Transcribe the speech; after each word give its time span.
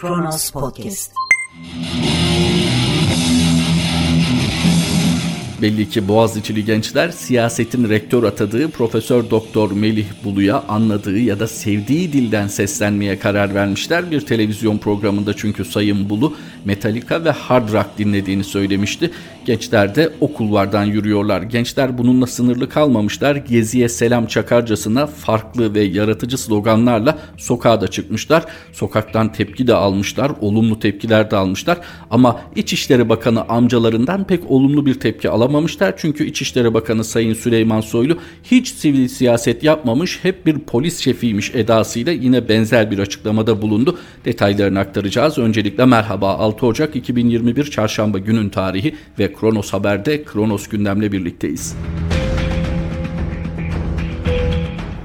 Kronos 0.00 0.50
Podcast. 0.50 1.19
Belli 5.62 5.88
ki 5.88 6.08
Boğaziçi'li 6.08 6.64
gençler 6.64 7.08
siyasetin 7.08 7.88
rektör 7.88 8.22
atadığı 8.22 8.70
Profesör 8.70 9.30
Doktor 9.30 9.70
Melih 9.70 10.06
Bulu'ya 10.24 10.64
anladığı 10.68 11.18
ya 11.18 11.40
da 11.40 11.46
sevdiği 11.46 12.12
dilden 12.12 12.46
seslenmeye 12.46 13.18
karar 13.18 13.54
vermişler. 13.54 14.10
Bir 14.10 14.20
televizyon 14.20 14.78
programında 14.78 15.36
çünkü 15.36 15.64
Sayın 15.64 16.10
Bulu 16.10 16.34
Metallica 16.64 17.24
ve 17.24 17.30
Hard 17.30 17.72
Rock 17.72 17.86
dinlediğini 17.98 18.44
söylemişti. 18.44 19.10
Gençler 19.44 19.94
de 19.94 20.12
o 20.20 20.32
yürüyorlar. 20.84 21.42
Gençler 21.42 21.98
bununla 21.98 22.26
sınırlı 22.26 22.68
kalmamışlar. 22.68 23.36
Geziye 23.36 23.88
selam 23.88 24.26
çakarcasına 24.26 25.06
farklı 25.06 25.74
ve 25.74 25.80
yaratıcı 25.80 26.38
sloganlarla 26.38 27.18
sokağa 27.36 27.80
da 27.80 27.88
çıkmışlar. 27.88 28.44
Sokaktan 28.72 29.32
tepki 29.32 29.66
de 29.66 29.74
almışlar. 29.74 30.32
Olumlu 30.40 30.78
tepkiler 30.78 31.30
de 31.30 31.36
almışlar. 31.36 31.78
Ama 32.10 32.40
İçişleri 32.56 33.08
Bakanı 33.08 33.48
amcalarından 33.48 34.24
pek 34.24 34.50
olumlu 34.50 34.86
bir 34.86 35.00
tepki 35.00 35.30
alamamışlar 35.30 35.49
alamamışlar. 35.50 35.94
Çünkü 35.96 36.24
İçişleri 36.24 36.74
Bakanı 36.74 37.04
Sayın 37.04 37.34
Süleyman 37.34 37.80
Soylu 37.80 38.18
hiç 38.44 38.68
sivil 38.68 39.08
siyaset 39.08 39.62
yapmamış, 39.62 40.18
hep 40.22 40.46
bir 40.46 40.58
polis 40.58 40.98
şefiymiş 40.98 41.54
edasıyla 41.54 42.12
yine 42.12 42.48
benzer 42.48 42.90
bir 42.90 42.98
açıklamada 42.98 43.62
bulundu. 43.62 43.98
Detaylarını 44.24 44.78
aktaracağız. 44.78 45.38
Öncelikle 45.38 45.84
merhaba 45.84 46.34
6 46.34 46.66
Ocak 46.66 46.96
2021 46.96 47.64
Çarşamba 47.64 48.18
günün 48.18 48.48
tarihi 48.48 48.94
ve 49.18 49.32
Kronos 49.32 49.72
Haber'de 49.72 50.24
Kronos 50.24 50.68
gündemle 50.68 51.12
birlikteyiz. 51.12 51.76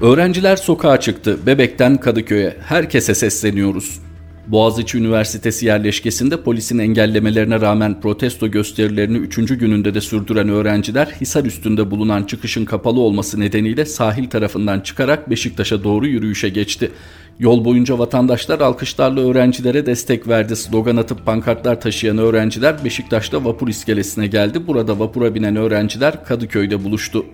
Öğrenciler 0.00 0.56
sokağa 0.56 1.00
çıktı. 1.00 1.38
Bebekten 1.46 1.96
Kadıköy'e. 1.96 2.56
Herkese 2.60 3.14
sesleniyoruz. 3.14 4.00
Boğaziçi 4.46 4.98
Üniversitesi 4.98 5.66
yerleşkesinde 5.66 6.42
polisin 6.42 6.78
engellemelerine 6.78 7.60
rağmen 7.60 8.00
protesto 8.00 8.50
gösterilerini 8.50 9.18
3. 9.18 9.36
gününde 9.58 9.94
de 9.94 10.00
sürdüren 10.00 10.48
öğrenciler 10.48 11.06
Hisar 11.20 11.44
üstünde 11.44 11.90
bulunan 11.90 12.22
çıkışın 12.24 12.64
kapalı 12.64 13.00
olması 13.00 13.40
nedeniyle 13.40 13.84
sahil 13.84 14.30
tarafından 14.30 14.80
çıkarak 14.80 15.30
Beşiktaş'a 15.30 15.84
doğru 15.84 16.06
yürüyüşe 16.06 16.48
geçti. 16.48 16.90
Yol 17.38 17.64
boyunca 17.64 17.98
vatandaşlar 17.98 18.60
alkışlarla 18.60 19.20
öğrencilere 19.20 19.86
destek 19.86 20.28
verdi. 20.28 20.56
Slogan 20.56 20.96
atıp 20.96 21.26
pankartlar 21.26 21.80
taşıyan 21.80 22.18
öğrenciler 22.18 22.84
Beşiktaş'ta 22.84 23.44
vapur 23.44 23.68
iskelesine 23.68 24.26
geldi. 24.26 24.66
Burada 24.66 24.98
vapura 24.98 25.34
binen 25.34 25.56
öğrenciler 25.56 26.24
Kadıköy'de 26.24 26.84
buluştu. 26.84 27.26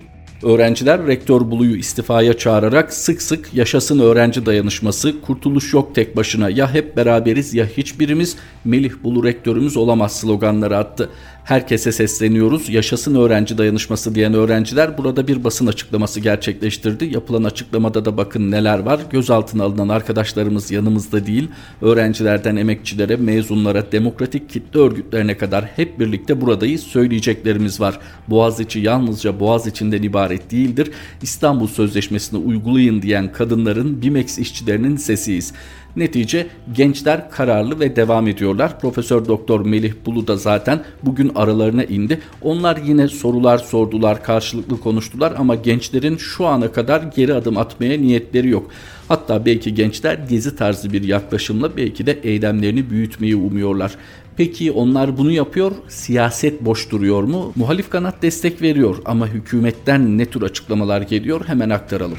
Öğrenciler 0.43 1.07
rektör 1.07 1.41
Bulu'yu 1.41 1.75
istifaya 1.75 2.37
çağırarak 2.37 2.93
sık 2.93 3.21
sık 3.21 3.53
yaşasın 3.53 3.99
öğrenci 3.99 4.45
dayanışması, 4.45 5.21
kurtuluş 5.21 5.73
yok 5.73 5.95
tek 5.95 6.15
başına 6.17 6.49
ya 6.49 6.73
hep 6.73 6.97
beraberiz 6.97 7.53
ya 7.53 7.65
hiçbirimiz 7.65 8.37
Melih 8.65 8.91
Bulu 9.03 9.23
rektörümüz 9.23 9.77
olamaz 9.77 10.19
sloganları 10.19 10.77
attı. 10.77 11.09
Herkese 11.43 11.91
sesleniyoruz. 11.91 12.69
Yaşasın 12.69 13.15
öğrenci 13.15 13.57
dayanışması 13.57 14.15
diyen 14.15 14.33
öğrenciler 14.33 14.97
burada 14.97 15.27
bir 15.27 15.43
basın 15.43 15.67
açıklaması 15.67 16.19
gerçekleştirdi. 16.19 17.05
Yapılan 17.05 17.43
açıklamada 17.43 18.05
da 18.05 18.17
bakın 18.17 18.51
neler 18.51 18.79
var. 18.79 18.99
Gözaltına 19.09 19.63
alınan 19.63 19.89
arkadaşlarımız 19.89 20.71
yanımızda 20.71 21.25
değil. 21.25 21.47
Öğrencilerden 21.81 22.55
emekçilere, 22.55 23.15
mezunlara, 23.15 23.91
demokratik 23.91 24.49
kitle 24.49 24.79
örgütlerine 24.79 25.37
kadar 25.37 25.65
hep 25.65 25.99
birlikte 25.99 26.41
buradayız. 26.41 26.83
Söyleyeceklerimiz 26.83 27.79
var. 27.79 27.99
Boğaziçi 28.27 28.79
yalnızca 28.79 29.39
Boğaz 29.39 29.67
içinden 29.67 30.03
ibaret 30.03 30.51
değildir. 30.51 30.91
İstanbul 31.21 31.67
Sözleşmesi'ni 31.67 32.39
uygulayın 32.39 33.01
diyen 33.01 33.31
kadınların, 33.31 34.01
BİMEX 34.01 34.39
işçilerinin 34.39 34.97
sesiyiz. 34.97 35.53
Netice 35.95 36.47
gençler 36.73 37.31
kararlı 37.31 37.79
ve 37.79 37.95
devam 37.95 38.27
ediyorlar. 38.27 38.79
Profesör 38.79 39.27
Doktor 39.27 39.65
Melih 39.65 39.93
Bulu 40.05 40.27
da 40.27 40.37
zaten 40.37 40.83
bugün 41.03 41.31
aralarına 41.35 41.83
indi. 41.83 42.19
Onlar 42.41 42.77
yine 42.85 43.07
sorular 43.07 43.57
sordular, 43.57 44.23
karşılıklı 44.23 44.79
konuştular 44.79 45.33
ama 45.37 45.55
gençlerin 45.55 46.17
şu 46.17 46.45
ana 46.45 46.71
kadar 46.71 47.03
geri 47.15 47.33
adım 47.33 47.57
atmaya 47.57 47.97
niyetleri 47.99 48.49
yok. 48.49 48.71
Hatta 49.07 49.45
belki 49.45 49.73
gençler 49.73 50.19
gezi 50.29 50.55
tarzı 50.55 50.93
bir 50.93 51.03
yaklaşımla 51.03 51.77
belki 51.77 52.05
de 52.05 52.19
eylemlerini 52.23 52.89
büyütmeyi 52.89 53.35
umuyorlar. 53.35 53.95
Peki 54.37 54.71
onlar 54.71 55.17
bunu 55.17 55.31
yapıyor, 55.31 55.71
siyaset 55.87 56.65
boş 56.65 56.91
duruyor 56.91 57.23
mu? 57.23 57.53
Muhalif 57.55 57.89
kanat 57.89 58.21
destek 58.21 58.61
veriyor 58.61 58.97
ama 59.05 59.27
hükümetten 59.27 60.17
ne 60.17 60.25
tür 60.25 60.41
açıklamalar 60.41 61.01
geliyor 61.01 61.41
hemen 61.47 61.69
aktaralım. 61.69 62.17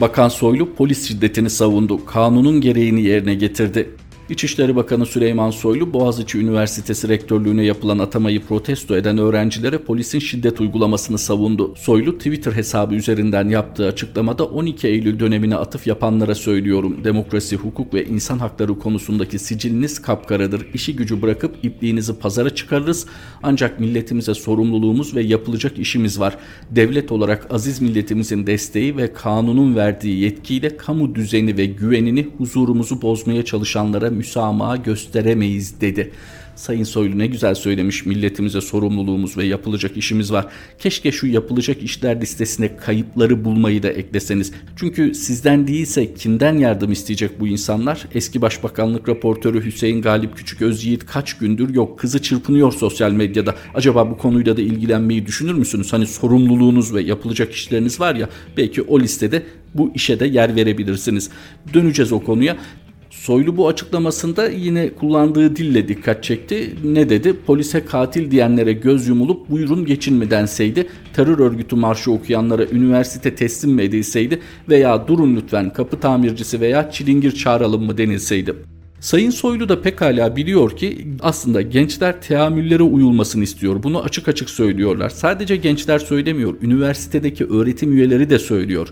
Bakan 0.00 0.28
Soylu 0.28 0.74
polis 0.74 1.08
şiddetini 1.08 1.50
savundu. 1.50 2.06
Kanunun 2.06 2.60
gereğini 2.60 3.02
yerine 3.02 3.34
getirdi. 3.34 3.90
İçişleri 4.30 4.76
Bakanı 4.76 5.06
Süleyman 5.06 5.50
Soylu, 5.50 5.92
Boğaziçi 5.92 6.38
Üniversitesi 6.38 7.08
Rektörlüğüne 7.08 7.64
yapılan 7.64 7.98
atamayı 7.98 8.42
protesto 8.46 8.96
eden 8.96 9.18
öğrencilere 9.18 9.78
polisin 9.78 10.18
şiddet 10.18 10.60
uygulamasını 10.60 11.18
savundu. 11.18 11.74
Soylu, 11.76 12.18
Twitter 12.18 12.52
hesabı 12.52 12.94
üzerinden 12.94 13.48
yaptığı 13.48 13.86
açıklamada 13.86 14.44
12 14.44 14.88
Eylül 14.88 15.20
dönemine 15.20 15.56
atıf 15.56 15.86
yapanlara 15.86 16.34
söylüyorum. 16.34 17.04
Demokrasi, 17.04 17.56
hukuk 17.56 17.94
ve 17.94 18.04
insan 18.04 18.38
hakları 18.38 18.78
konusundaki 18.78 19.38
siciliniz 19.38 20.02
kapkaradır. 20.02 20.66
İşi 20.74 20.96
gücü 20.96 21.22
bırakıp 21.22 21.56
ipliğinizi 21.62 22.18
pazara 22.18 22.54
çıkarırız. 22.54 23.06
Ancak 23.42 23.80
milletimize 23.80 24.34
sorumluluğumuz 24.34 25.14
ve 25.14 25.22
yapılacak 25.22 25.78
işimiz 25.78 26.20
var. 26.20 26.36
Devlet 26.70 27.12
olarak 27.12 27.46
aziz 27.54 27.82
milletimizin 27.82 28.46
desteği 28.46 28.96
ve 28.96 29.12
kanunun 29.12 29.76
verdiği 29.76 30.20
yetkiyle 30.20 30.76
kamu 30.76 31.14
düzeni 31.14 31.56
ve 31.56 31.66
güvenini 31.66 32.28
huzurumuzu 32.38 33.02
bozmaya 33.02 33.44
çalışanlara 33.44 34.19
müsamaha 34.20 34.76
gösteremeyiz 34.76 35.80
dedi. 35.80 36.10
Sayın 36.60 36.84
Soylu 36.84 37.18
ne 37.18 37.26
güzel 37.26 37.54
söylemiş 37.54 38.06
milletimize 38.06 38.60
sorumluluğumuz 38.60 39.36
ve 39.36 39.44
yapılacak 39.44 39.96
işimiz 39.96 40.32
var. 40.32 40.46
Keşke 40.78 41.12
şu 41.12 41.26
yapılacak 41.26 41.82
işler 41.82 42.20
listesine 42.20 42.76
kayıpları 42.76 43.44
bulmayı 43.44 43.82
da 43.82 43.88
ekleseniz. 43.88 44.52
Çünkü 44.76 45.14
sizden 45.14 45.66
değilse 45.66 46.14
kimden 46.14 46.58
yardım 46.58 46.92
isteyecek 46.92 47.40
bu 47.40 47.46
insanlar? 47.46 48.06
Eski 48.14 48.42
Başbakanlık 48.42 49.08
raportörü 49.08 49.64
Hüseyin 49.64 50.02
Galip 50.02 50.36
Küçük 50.36 50.62
Özyiğit 50.62 51.06
kaç 51.06 51.38
gündür 51.38 51.74
yok 51.74 51.98
kızı 51.98 52.22
çırpınıyor 52.22 52.72
sosyal 52.72 53.12
medyada. 53.12 53.54
Acaba 53.74 54.10
bu 54.10 54.18
konuyla 54.18 54.56
da 54.56 54.60
ilgilenmeyi 54.60 55.26
düşünür 55.26 55.54
müsünüz? 55.54 55.92
Hani 55.92 56.06
sorumluluğunuz 56.06 56.94
ve 56.94 57.02
yapılacak 57.02 57.52
işleriniz 57.52 58.00
var 58.00 58.14
ya 58.14 58.28
belki 58.56 58.82
o 58.82 59.00
listede 59.00 59.42
bu 59.74 59.92
işe 59.94 60.20
de 60.20 60.26
yer 60.26 60.56
verebilirsiniz. 60.56 61.30
Döneceğiz 61.74 62.12
o 62.12 62.20
konuya. 62.20 62.56
Soylu 63.20 63.56
bu 63.56 63.68
açıklamasında 63.68 64.48
yine 64.48 64.94
kullandığı 64.94 65.56
dille 65.56 65.88
dikkat 65.88 66.24
çekti. 66.24 66.76
Ne 66.84 67.10
dedi? 67.10 67.36
Polise 67.46 67.84
katil 67.84 68.30
diyenlere 68.30 68.72
göz 68.72 69.08
yumulup 69.08 69.50
buyurun 69.50 69.84
geçin 69.84 70.14
mi 70.14 70.30
denseydi, 70.30 70.86
terör 71.12 71.38
örgütü 71.38 71.76
marşı 71.76 72.12
okuyanlara 72.12 72.64
üniversite 72.64 73.34
teslim 73.34 73.70
mi 73.70 73.82
edilseydi 73.82 74.40
veya 74.68 75.08
durun 75.08 75.36
lütfen 75.36 75.72
kapı 75.72 76.00
tamircisi 76.00 76.60
veya 76.60 76.90
çilingir 76.90 77.32
çağıralım 77.32 77.84
mı 77.84 77.98
denilseydi. 77.98 78.54
Sayın 79.00 79.30
Soylu 79.30 79.68
da 79.68 79.82
pekala 79.82 80.36
biliyor 80.36 80.76
ki 80.76 81.06
aslında 81.20 81.62
gençler 81.62 82.22
teamüllere 82.22 82.82
uyulmasını 82.82 83.42
istiyor. 83.42 83.82
Bunu 83.82 84.02
açık 84.02 84.28
açık 84.28 84.50
söylüyorlar. 84.50 85.08
Sadece 85.08 85.56
gençler 85.56 85.98
söylemiyor. 85.98 86.54
Üniversitedeki 86.62 87.44
öğretim 87.44 87.92
üyeleri 87.92 88.30
de 88.30 88.38
söylüyor. 88.38 88.88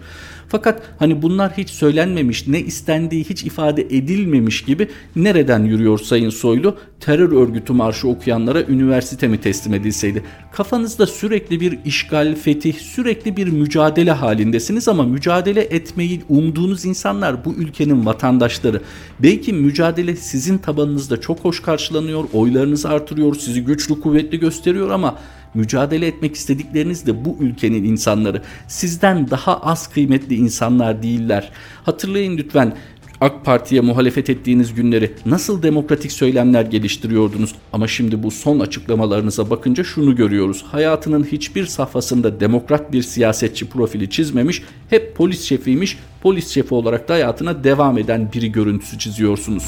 Fakat 0.49 0.83
hani 0.99 1.23
bunlar 1.23 1.53
hiç 1.57 1.71
söylenmemiş, 1.71 2.47
ne 2.47 2.61
istendiği 2.61 3.25
hiç 3.25 3.45
ifade 3.45 3.83
edilmemiş 3.83 4.63
gibi 4.65 4.89
nereden 5.17 5.65
yürüyor 5.65 5.99
Sayın 5.99 6.31
Soylu? 6.31 6.77
Terör 7.01 7.33
örgütü 7.33 7.73
marşı 7.73 8.09
okuyanlara 8.09 8.63
üniversite 8.63 9.29
mi 9.29 9.41
teslim 9.41 9.75
edilseydi? 9.75 10.23
Kafanızda 10.53 11.07
sürekli 11.07 11.61
bir 11.61 11.79
işgal, 11.85 12.35
fetih, 12.35 12.75
sürekli 12.75 13.37
bir 13.37 13.49
mücadele 13.49 14.13
halindesiniz 14.13 14.89
ama 14.89 15.03
mücadele 15.03 15.61
etmeyi 15.61 16.23
umduğunuz 16.29 16.85
insanlar 16.85 17.45
bu 17.45 17.55
ülkenin 17.55 18.07
vatandaşları. 18.07 18.83
Belki 19.19 19.53
mücadele 19.53 20.17
sizin 20.17 20.59
tabanınızda 20.59 21.21
çok 21.21 21.39
hoş 21.39 21.63
karşılanıyor, 21.63 22.25
oylarınızı 22.33 22.89
artırıyor, 22.89 23.35
sizi 23.35 23.65
güçlü 23.65 24.01
kuvvetli 24.01 24.41
gösteriyor 24.41 24.91
ama 24.91 25.19
mücadele 25.55 26.07
etmek 26.07 26.35
istedikleriniz 26.35 27.07
de 27.07 27.25
bu 27.25 27.37
ülkenin 27.41 27.85
insanları. 27.85 28.43
Sizden 28.69 29.31
daha 29.31 29.61
az 29.61 29.91
kıymetli 29.91 30.35
insanlar 30.35 31.03
değiller. 31.03 31.51
Hatırlayın 31.85 32.37
lütfen 32.39 32.75
AK 33.21 33.45
Parti'ye 33.45 33.81
muhalefet 33.81 34.31
ettiğiniz 34.31 34.75
günleri 34.75 35.13
nasıl 35.27 35.63
demokratik 35.63 36.13
söylemler 36.13 36.63
geliştiriyordunuz 36.63 37.55
ama 37.73 37.89
şimdi 37.89 38.23
bu 38.23 38.31
son 38.31 38.61
açıklamalarınıza 38.61 39.51
bakınca 39.51 39.85
şunu 39.85 40.17
görüyoruz. 40.17 40.65
Hayatının 40.73 41.25
hiçbir 41.25 41.67
safhasında 41.67 42.41
demokrat 42.41 42.93
bir 42.93 43.03
siyasetçi 43.03 43.69
profili 43.69 44.11
çizmemiş, 44.11 44.63
hep 44.91 45.17
polis 45.17 45.43
şefiymiş, 45.43 45.99
polis 46.23 46.49
şefi 46.49 46.75
olarak 46.75 47.09
da 47.09 47.15
hayatına 47.15 47.65
devam 47.65 47.99
eden 47.99 48.33
biri 48.33 48.53
görüntüsü 48.53 48.99
çiziyorsunuz. 48.99 49.65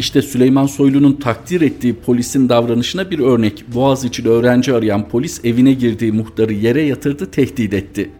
İşte 0.00 0.22
Süleyman 0.22 0.66
Soylu'nun 0.66 1.12
takdir 1.12 1.60
ettiği 1.60 1.94
polisin 1.94 2.48
davranışına 2.48 3.10
bir 3.10 3.18
örnek. 3.18 3.64
Boğaziçi'li 3.74 4.28
öğrenci 4.28 4.74
arayan 4.74 5.08
polis 5.08 5.44
evine 5.44 5.72
girdiği 5.72 6.12
muhtarı 6.12 6.52
yere 6.52 6.82
yatırdı, 6.82 7.30
tehdit 7.30 7.74
etti. 7.74 8.10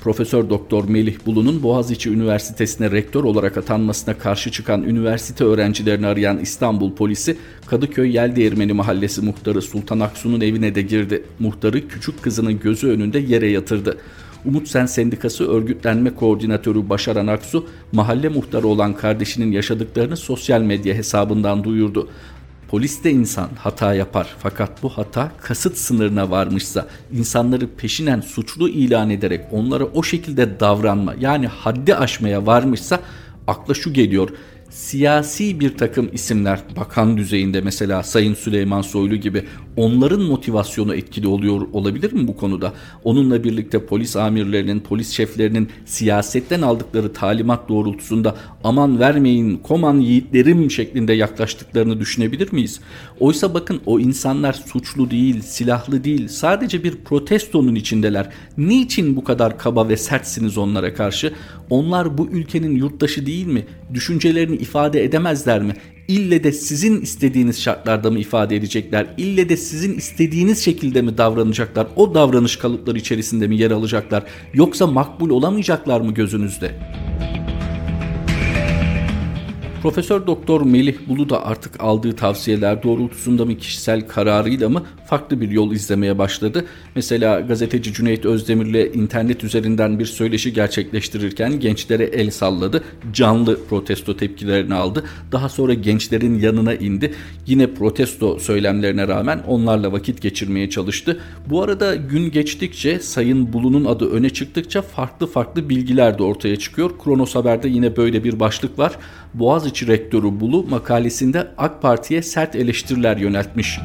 Profesör 0.00 0.50
Doktor 0.50 0.88
Melih 0.88 1.16
Bulu'nun 1.26 1.62
Boğaziçi 1.62 2.10
Üniversitesi'ne 2.10 2.90
rektör 2.90 3.24
olarak 3.24 3.56
atanmasına 3.56 4.18
karşı 4.18 4.50
çıkan 4.50 4.82
üniversite 4.82 5.44
öğrencilerini 5.44 6.06
arayan 6.06 6.38
İstanbul 6.38 6.94
polisi 6.94 7.36
Kadıköy 7.66 8.14
Yeldeğirmeni 8.14 8.72
Mahallesi 8.72 9.22
muhtarı 9.22 9.62
Sultan 9.62 10.00
Aksu'nun 10.00 10.40
evine 10.40 10.74
de 10.74 10.82
girdi. 10.82 11.24
Muhtarı 11.38 11.88
küçük 11.88 12.22
kızının 12.22 12.60
gözü 12.60 12.88
önünde 12.88 13.18
yere 13.18 13.50
yatırdı. 13.50 13.98
Umut 14.44 14.68
Sen 14.68 14.86
Sendikası 14.86 15.50
örgütlenme 15.50 16.14
koordinatörü 16.14 16.88
Başaran 16.88 17.26
Aksu, 17.26 17.66
mahalle 17.92 18.28
muhtarı 18.28 18.66
olan 18.66 18.94
kardeşinin 18.94 19.52
yaşadıklarını 19.52 20.16
sosyal 20.16 20.60
medya 20.60 20.94
hesabından 20.94 21.64
duyurdu. 21.64 22.08
Polis 22.68 23.04
de 23.04 23.10
insan 23.10 23.48
hata 23.58 23.94
yapar 23.94 24.34
fakat 24.38 24.82
bu 24.82 24.88
hata 24.88 25.32
kasıt 25.42 25.76
sınırına 25.76 26.30
varmışsa 26.30 26.86
insanları 27.12 27.68
peşinen 27.68 28.20
suçlu 28.20 28.68
ilan 28.68 29.10
ederek 29.10 29.40
onlara 29.50 29.84
o 29.84 30.02
şekilde 30.02 30.60
davranma 30.60 31.14
yani 31.20 31.46
haddi 31.46 31.94
aşmaya 31.94 32.46
varmışsa 32.46 33.00
akla 33.46 33.74
şu 33.74 33.92
geliyor 33.92 34.28
siyasi 34.72 35.60
bir 35.60 35.76
takım 35.76 36.10
isimler 36.12 36.60
bakan 36.76 37.16
düzeyinde 37.16 37.60
mesela 37.60 38.02
Sayın 38.02 38.34
Süleyman 38.34 38.82
Soylu 38.82 39.16
gibi 39.16 39.44
onların 39.76 40.20
motivasyonu 40.20 40.94
etkili 40.94 41.26
oluyor 41.26 41.60
olabilir 41.72 42.12
mi 42.12 42.28
bu 42.28 42.36
konuda? 42.36 42.72
Onunla 43.04 43.44
birlikte 43.44 43.86
polis 43.86 44.16
amirlerinin, 44.16 44.80
polis 44.80 45.10
şeflerinin 45.10 45.68
siyasetten 45.84 46.62
aldıkları 46.62 47.12
talimat 47.12 47.68
doğrultusunda 47.68 48.36
aman 48.64 49.00
vermeyin 49.00 49.56
koman 49.56 50.00
yiğitlerim 50.00 50.70
şeklinde 50.70 51.12
yaklaştıklarını 51.12 52.00
düşünebilir 52.00 52.52
miyiz? 52.52 52.80
Oysa 53.20 53.54
bakın 53.54 53.80
o 53.86 54.00
insanlar 54.00 54.52
suçlu 54.52 55.10
değil, 55.10 55.40
silahlı 55.40 56.04
değil, 56.04 56.28
sadece 56.28 56.84
bir 56.84 56.96
protestonun 56.96 57.74
içindeler. 57.74 58.28
Niçin 58.58 59.16
bu 59.16 59.24
kadar 59.24 59.58
kaba 59.58 59.88
ve 59.88 59.96
sertsiniz 59.96 60.58
onlara 60.58 60.94
karşı? 60.94 61.32
Onlar 61.70 62.18
bu 62.18 62.26
ülkenin 62.26 62.76
yurttaşı 62.76 63.26
değil 63.26 63.46
mi? 63.46 63.66
Düşüncelerini 63.94 64.56
ifade 64.56 65.04
edemezler 65.04 65.62
mi? 65.62 65.76
İlle 66.08 66.44
de 66.44 66.52
sizin 66.52 67.00
istediğiniz 67.00 67.60
şartlarda 67.60 68.10
mı 68.10 68.18
ifade 68.18 68.56
edecekler? 68.56 69.06
İlle 69.16 69.48
de 69.48 69.56
sizin 69.56 69.94
istediğiniz 69.94 70.64
şekilde 70.64 71.02
mi 71.02 71.18
davranacaklar? 71.18 71.86
O 71.96 72.14
davranış 72.14 72.56
kalıpları 72.56 72.98
içerisinde 72.98 73.46
mi 73.46 73.56
yer 73.56 73.70
alacaklar? 73.70 74.22
Yoksa 74.54 74.86
makbul 74.86 75.30
olamayacaklar 75.30 76.00
mı 76.00 76.14
gözünüzde? 76.14 76.74
Profesör 79.82 80.26
Doktor 80.26 80.62
Melih 80.62 80.94
Bulu 81.08 81.28
da 81.28 81.46
artık 81.46 81.80
aldığı 81.80 82.16
tavsiyeler 82.16 82.82
doğrultusunda 82.82 83.44
mı 83.44 83.56
kişisel 83.56 84.08
kararıyla 84.08 84.68
mı 84.68 84.82
farklı 85.06 85.40
bir 85.40 85.50
yol 85.50 85.72
izlemeye 85.72 86.18
başladı. 86.18 86.64
Mesela 86.94 87.40
gazeteci 87.40 87.92
Cüneyt 87.92 88.24
Özdemir'le 88.24 88.94
internet 88.94 89.44
üzerinden 89.44 89.98
bir 89.98 90.06
söyleşi 90.06 90.52
gerçekleştirirken 90.52 91.60
gençlere 91.60 92.04
el 92.04 92.30
salladı. 92.30 92.84
Canlı 93.12 93.66
protesto 93.66 94.16
tepkilerini 94.16 94.74
aldı. 94.74 95.04
Daha 95.32 95.48
sonra 95.48 95.74
gençlerin 95.74 96.38
yanına 96.38 96.74
indi. 96.74 97.14
Yine 97.46 97.74
protesto 97.74 98.38
söylemlerine 98.38 99.08
rağmen 99.08 99.42
onlarla 99.46 99.92
vakit 99.92 100.22
geçirmeye 100.22 100.70
çalıştı. 100.70 101.20
Bu 101.50 101.62
arada 101.62 101.94
gün 101.94 102.30
geçtikçe 102.30 102.98
Sayın 102.98 103.52
Bulu'nun 103.52 103.84
adı 103.84 104.10
öne 104.10 104.30
çıktıkça 104.30 104.82
farklı 104.82 105.26
farklı 105.26 105.68
bilgiler 105.68 106.18
de 106.18 106.22
ortaya 106.22 106.56
çıkıyor. 106.56 106.90
Kronos 107.04 107.34
Haber'de 107.34 107.68
yine 107.68 107.96
böyle 107.96 108.24
bir 108.24 108.40
başlık 108.40 108.78
var. 108.78 108.98
Boğaziçi 109.72 109.86
Rektörü 109.86 110.40
Bulu 110.40 110.64
makalesinde 110.68 111.48
AK 111.58 111.82
Parti'ye 111.82 112.22
sert 112.22 112.56
eleştiriler 112.56 113.16
yöneltmiş. 113.16 113.78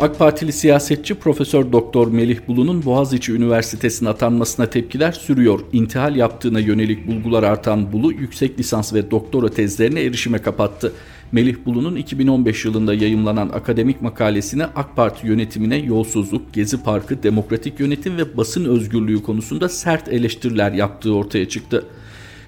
AK 0.00 0.18
Partili 0.18 0.52
siyasetçi 0.52 1.14
Profesör 1.14 1.72
Doktor 1.72 2.08
Melih 2.08 2.38
Bulu'nun 2.48 2.84
Boğaziçi 2.84 3.32
Üniversitesi'ne 3.32 4.08
atanmasına 4.08 4.66
tepkiler 4.66 5.12
sürüyor. 5.12 5.60
İntihal 5.72 6.16
yaptığına 6.16 6.60
yönelik 6.60 7.06
bulgular 7.06 7.42
artan 7.42 7.92
Bulu 7.92 8.12
yüksek 8.12 8.58
lisans 8.58 8.94
ve 8.94 9.10
doktora 9.10 9.48
tezlerine 9.48 10.00
erişime 10.00 10.38
kapattı. 10.38 10.92
Melih 11.32 11.56
Bulu'nun 11.66 11.96
2015 11.96 12.64
yılında 12.64 12.94
yayımlanan 12.94 13.48
akademik 13.48 14.02
makalesine 14.02 14.64
AK 14.64 14.96
Parti 14.96 15.26
yönetimine 15.26 15.76
yolsuzluk, 15.76 16.52
Gezi 16.52 16.82
Parkı, 16.82 17.22
demokratik 17.22 17.80
yönetim 17.80 18.16
ve 18.16 18.36
basın 18.36 18.64
özgürlüğü 18.64 19.22
konusunda 19.22 19.68
sert 19.68 20.08
eleştiriler 20.08 20.72
yaptığı 20.72 21.14
ortaya 21.14 21.48
çıktı. 21.48 21.84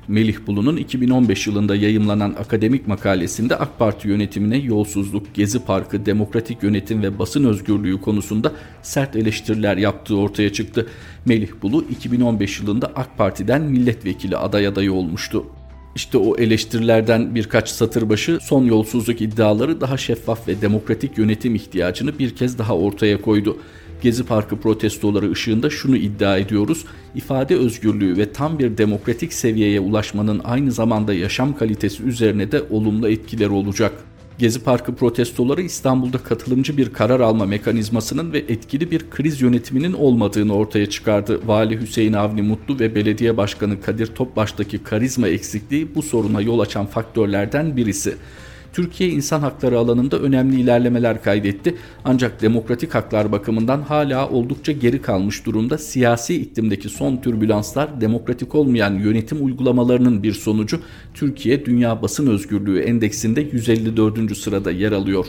Melih 0.09 0.37
Bulu'nun 0.47 0.77
2015 0.77 1.47
yılında 1.47 1.77
yayımlanan 1.77 2.35
akademik 2.39 2.87
makalesinde 2.87 3.57
AK 3.57 3.79
Parti 3.79 4.09
yönetimine 4.09 4.57
yolsuzluk, 4.57 5.35
Gezi 5.35 5.65
Parkı, 5.65 6.07
demokratik 6.07 6.63
yönetim 6.63 7.03
ve 7.03 7.19
basın 7.19 7.45
özgürlüğü 7.45 8.01
konusunda 8.01 8.53
sert 8.83 9.17
eleştiriler 9.17 9.77
yaptığı 9.77 10.17
ortaya 10.17 10.53
çıktı. 10.53 10.87
Melih 11.25 11.49
Bulu 11.63 11.85
2015 11.91 12.61
yılında 12.61 12.87
AK 12.87 13.19
Parti'den 13.19 13.63
milletvekili 13.63 14.37
aday 14.37 14.67
adayı 14.67 14.93
olmuştu. 14.93 15.47
İşte 15.97 16.19
o 16.19 16.37
eleştirilerden 16.37 17.35
birkaç 17.35 17.69
satır 17.69 18.09
başı 18.09 18.39
son 18.43 18.65
yolsuzluk 18.65 19.21
iddiaları 19.21 19.81
daha 19.81 19.97
şeffaf 19.97 20.49
ve 20.49 20.61
demokratik 20.63 21.19
yönetim 21.19 21.55
ihtiyacını 21.55 22.19
bir 22.19 22.37
kez 22.37 22.59
daha 22.59 22.77
ortaya 22.77 23.21
koydu. 23.21 23.57
Gezi 24.07 24.25
Parkı 24.25 24.57
protestoları 24.57 25.31
ışığında 25.31 25.71
şunu 25.71 25.97
iddia 25.97 26.39
ediyoruz. 26.39 26.85
İfade 27.15 27.57
özgürlüğü 27.57 28.17
ve 28.17 28.33
tam 28.33 28.59
bir 28.59 28.79
demokratik 28.79 29.33
seviyeye 29.33 29.81
ulaşmanın 29.81 30.41
aynı 30.45 30.73
zamanda 30.73 31.15
yaşam 31.15 31.57
kalitesi 31.57 32.03
üzerine 32.03 32.53
de 32.53 32.63
olumlu 32.71 33.09
etkileri 33.09 33.51
olacak. 33.51 33.93
Gezi 34.39 34.63
Parkı 34.63 34.95
protestoları 34.95 35.63
İstanbul'da 35.63 36.19
katılımcı 36.19 36.77
bir 36.77 36.93
karar 36.93 37.21
alma 37.21 37.47
mekanizmasının 37.47 38.33
ve 38.33 38.39
etkili 38.39 38.91
bir 38.91 39.11
kriz 39.11 39.41
yönetiminin 39.41 39.93
olmadığını 39.93 40.55
ortaya 40.55 40.91
çıkardı. 40.91 41.41
Vali 41.47 41.81
Hüseyin 41.81 42.13
Avni 42.13 42.43
Mutlu 42.43 42.79
ve 42.81 42.95
Belediye 42.95 43.37
Başkanı 43.37 43.81
Kadir 43.81 44.07
Topbaş'taki 44.07 44.79
karizma 44.79 45.29
eksikliği 45.29 45.95
bu 45.95 46.03
soruna 46.03 46.41
yol 46.41 46.59
açan 46.59 46.87
faktörlerden 46.87 47.77
birisi. 47.77 48.17
Türkiye 48.77 49.11
insan 49.11 49.41
hakları 49.41 49.79
alanında 49.79 50.19
önemli 50.19 50.61
ilerlemeler 50.61 51.23
kaydetti. 51.23 51.75
Ancak 52.05 52.43
demokratik 52.43 52.95
haklar 52.95 53.33
bakımından 53.33 53.83
hala 53.83 54.29
oldukça 54.29 54.73
geri 54.73 55.03
kalmış 55.03 55.47
durumda. 55.47 55.79
Siyasi 55.79 56.35
iklimdeki 56.43 56.89
son 56.89 57.17
türbülanslar 57.17 58.01
demokratik 58.01 58.55
olmayan 58.55 58.95
yönetim 58.95 59.45
uygulamalarının 59.45 60.23
bir 60.23 60.33
sonucu. 60.33 60.81
Türkiye 61.15 61.67
Dünya 61.67 62.03
Basın 62.03 62.27
Özgürlüğü 62.27 62.79
Endeksinde 62.81 63.41
154. 63.41 64.37
sırada 64.37 64.71
yer 64.71 64.93
alıyor 64.93 65.27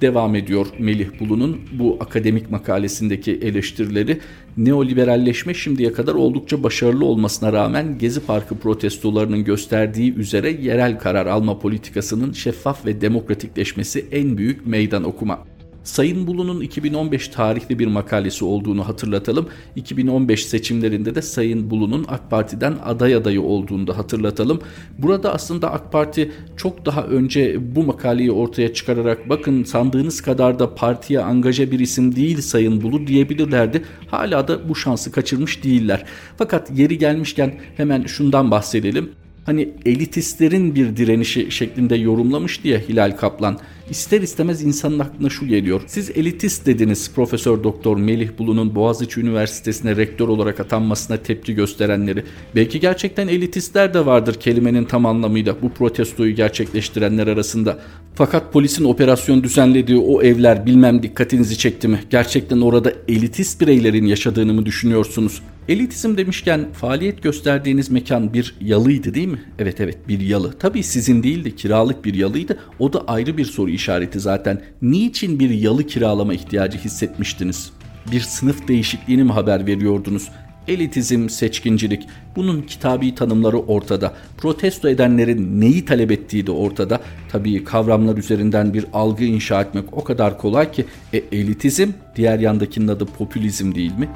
devam 0.00 0.34
ediyor 0.34 0.66
Melih 0.78 1.20
Bulu'nun 1.20 1.60
bu 1.72 1.96
akademik 2.00 2.50
makalesindeki 2.50 3.32
eleştirileri. 3.32 4.20
Neoliberalleşme 4.56 5.54
şimdiye 5.54 5.92
kadar 5.92 6.14
oldukça 6.14 6.62
başarılı 6.62 7.04
olmasına 7.04 7.52
rağmen 7.52 7.98
Gezi 7.98 8.20
Parkı 8.20 8.58
protestolarının 8.58 9.44
gösterdiği 9.44 10.14
üzere 10.14 10.50
yerel 10.50 10.98
karar 10.98 11.26
alma 11.26 11.58
politikasının 11.58 12.32
şeffaf 12.32 12.86
ve 12.86 13.00
demokratikleşmesi 13.00 14.06
en 14.12 14.38
büyük 14.38 14.66
meydan 14.66 15.04
okuma. 15.04 15.38
Sayın 15.84 16.26
Bulu'nun 16.26 16.60
2015 16.60 17.28
tarihli 17.28 17.78
bir 17.78 17.86
makalesi 17.86 18.44
olduğunu 18.44 18.88
hatırlatalım. 18.88 19.48
2015 19.76 20.46
seçimlerinde 20.46 21.14
de 21.14 21.22
Sayın 21.22 21.70
Bulu'nun 21.70 22.06
AK 22.08 22.30
Parti'den 22.30 22.74
aday 22.84 23.14
adayı 23.14 23.42
olduğunu 23.42 23.86
da 23.86 23.98
hatırlatalım. 23.98 24.60
Burada 24.98 25.34
aslında 25.34 25.72
AK 25.72 25.92
Parti 25.92 26.32
çok 26.56 26.86
daha 26.86 27.04
önce 27.04 27.76
bu 27.76 27.82
makaleyi 27.82 28.32
ortaya 28.32 28.74
çıkararak 28.74 29.28
bakın 29.28 29.64
sandığınız 29.64 30.20
kadar 30.20 30.58
da 30.58 30.74
partiye 30.74 31.20
angaje 31.20 31.70
bir 31.70 31.80
isim 31.80 32.16
değil 32.16 32.40
Sayın 32.40 32.82
Bulu 32.82 33.06
diyebilirlerdi. 33.06 33.82
Hala 34.06 34.48
da 34.48 34.68
bu 34.68 34.76
şansı 34.76 35.12
kaçırmış 35.12 35.64
değiller. 35.64 36.04
Fakat 36.38 36.78
yeri 36.78 36.98
gelmişken 36.98 37.54
hemen 37.76 38.02
şundan 38.02 38.50
bahsedelim 38.50 39.10
hani 39.46 39.68
elitistlerin 39.86 40.74
bir 40.74 40.96
direnişi 40.96 41.50
şeklinde 41.50 41.96
yorumlamış 41.96 42.64
diye 42.64 42.78
Hilal 42.78 43.16
Kaplan. 43.16 43.58
İster 43.90 44.20
istemez 44.20 44.62
insanın 44.62 44.98
aklına 44.98 45.30
şu 45.30 45.46
geliyor. 45.46 45.82
Siz 45.86 46.10
elitist 46.10 46.66
dediniz 46.66 47.10
Profesör 47.14 47.64
Doktor 47.64 47.96
Melih 47.96 48.28
Bulu'nun 48.38 48.74
Boğaziçi 48.74 49.20
Üniversitesi'ne 49.20 49.96
rektör 49.96 50.28
olarak 50.28 50.60
atanmasına 50.60 51.16
tepki 51.16 51.54
gösterenleri. 51.54 52.24
Belki 52.54 52.80
gerçekten 52.80 53.28
elitistler 53.28 53.94
de 53.94 54.06
vardır 54.06 54.34
kelimenin 54.34 54.84
tam 54.84 55.06
anlamıyla 55.06 55.56
bu 55.62 55.70
protestoyu 55.70 56.34
gerçekleştirenler 56.34 57.26
arasında. 57.26 57.78
Fakat 58.14 58.52
polisin 58.52 58.84
operasyon 58.84 59.42
düzenlediği 59.42 59.98
o 59.98 60.22
evler 60.22 60.66
bilmem 60.66 61.02
dikkatinizi 61.02 61.58
çekti 61.58 61.88
mi? 61.88 62.00
Gerçekten 62.10 62.60
orada 62.60 62.92
elitist 63.08 63.60
bireylerin 63.60 64.06
yaşadığını 64.06 64.54
mı 64.54 64.66
düşünüyorsunuz? 64.66 65.42
Elitizm 65.68 66.16
demişken 66.16 66.72
faaliyet 66.72 67.22
gösterdiğiniz 67.22 67.90
mekan 67.90 68.32
bir 68.34 68.54
yalıydı 68.60 69.14
değil 69.14 69.28
mi? 69.28 69.42
Evet 69.58 69.80
evet 69.80 69.98
bir 70.08 70.20
yalı. 70.20 70.58
Tabii 70.58 70.82
sizin 70.82 71.22
değildi 71.22 71.56
kiralık 71.56 72.04
bir 72.04 72.14
yalıydı. 72.14 72.58
O 72.78 72.92
da 72.92 73.04
ayrı 73.06 73.36
bir 73.36 73.44
soru 73.44 73.70
işareti 73.80 74.20
zaten. 74.20 74.60
Niçin 74.82 75.40
bir 75.40 75.50
yalı 75.50 75.86
kiralama 75.86 76.34
ihtiyacı 76.34 76.78
hissetmiştiniz? 76.78 77.70
Bir 78.12 78.20
sınıf 78.20 78.68
değişikliğini 78.68 79.24
mi 79.24 79.32
haber 79.32 79.66
veriyordunuz? 79.66 80.28
Elitizm, 80.68 81.28
seçkincilik 81.28 82.08
bunun 82.36 82.62
kitabi 82.62 83.14
tanımları 83.14 83.58
ortada. 83.58 84.12
Protesto 84.36 84.88
edenlerin 84.88 85.60
neyi 85.60 85.84
talep 85.84 86.10
ettiği 86.10 86.46
de 86.46 86.50
ortada. 86.50 87.00
Tabii 87.28 87.64
kavramlar 87.64 88.16
üzerinden 88.16 88.74
bir 88.74 88.84
algı 88.92 89.24
inşa 89.24 89.60
etmek 89.60 89.84
o 89.92 90.04
kadar 90.04 90.38
kolay 90.38 90.72
ki 90.72 90.84
e, 91.12 91.18
elitizm 91.32 91.90
diğer 92.16 92.38
yandakinin 92.38 92.88
adı 92.88 93.06
popülizm 93.06 93.74
değil 93.74 93.98
mi? 93.98 94.08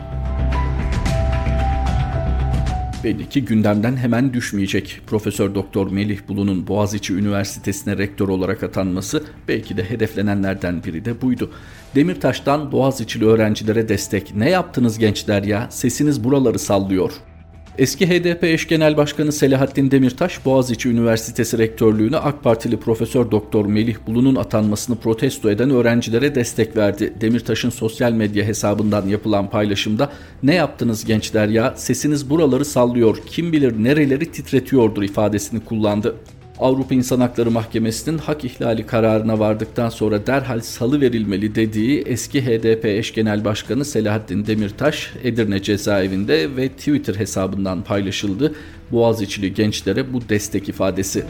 Belli 3.04 3.28
ki 3.28 3.44
gündemden 3.44 3.96
hemen 3.96 4.32
düşmeyecek. 4.32 5.00
Profesör 5.06 5.54
Doktor 5.54 5.90
Melih 5.90 6.18
Bulu'nun 6.28 6.68
Boğaziçi 6.68 7.14
Üniversitesi'ne 7.14 7.98
rektör 7.98 8.28
olarak 8.28 8.62
atanması 8.62 9.24
belki 9.48 9.76
de 9.76 9.90
hedeflenenlerden 9.90 10.84
biri 10.84 11.04
de 11.04 11.22
buydu. 11.22 11.50
Demirtaş'tan 11.94 12.72
Boğaziçi'li 12.72 13.26
öğrencilere 13.26 13.88
destek. 13.88 14.34
Ne 14.34 14.50
yaptınız 14.50 14.98
gençler 14.98 15.42
ya? 15.42 15.66
Sesiniz 15.70 16.24
buraları 16.24 16.58
sallıyor. 16.58 17.12
Eski 17.78 18.06
HDP 18.06 18.44
eş 18.44 18.68
genel 18.68 18.96
başkanı 18.96 19.32
Selahattin 19.32 19.90
Demirtaş, 19.90 20.44
Boğaziçi 20.44 20.88
Üniversitesi 20.88 21.58
rektörlüğüne 21.58 22.16
AK 22.16 22.42
Partili 22.42 22.76
Profesör 22.76 23.30
Doktor 23.30 23.66
Melih 23.66 23.96
Bulu'nun 24.06 24.34
atanmasını 24.34 24.96
protesto 24.96 25.50
eden 25.50 25.70
öğrencilere 25.70 26.34
destek 26.34 26.76
verdi. 26.76 27.14
Demirtaş'ın 27.20 27.70
sosyal 27.70 28.12
medya 28.12 28.44
hesabından 28.44 29.08
yapılan 29.08 29.50
paylaşımda 29.50 30.12
"Ne 30.42 30.54
yaptınız 30.54 31.04
gençler 31.04 31.48
ya? 31.48 31.74
Sesiniz 31.76 32.30
buraları 32.30 32.64
sallıyor. 32.64 33.16
Kim 33.26 33.52
bilir 33.52 33.84
nereleri 33.84 34.32
titretiyordur." 34.32 35.02
ifadesini 35.02 35.60
kullandı. 35.60 36.16
Avrupa 36.58 36.94
İnsan 36.94 37.20
Hakları 37.20 37.50
Mahkemesi'nin 37.50 38.18
hak 38.18 38.44
ihlali 38.44 38.86
kararına 38.86 39.38
vardıktan 39.38 39.88
sonra 39.88 40.26
derhal 40.26 40.60
salı 40.60 41.00
verilmeli 41.00 41.54
dediği 41.54 42.02
eski 42.02 42.46
HDP 42.46 42.84
eş 42.84 43.14
genel 43.14 43.44
başkanı 43.44 43.84
Selahattin 43.84 44.46
Demirtaş 44.46 45.12
Edirne 45.24 45.62
cezaevinde 45.62 46.56
ve 46.56 46.68
Twitter 46.68 47.14
hesabından 47.14 47.82
paylaşıldı. 47.82 48.54
Boğaziçi'li 48.92 49.54
gençlere 49.54 50.12
bu 50.12 50.28
destek 50.28 50.68
ifadesi. 50.68 51.24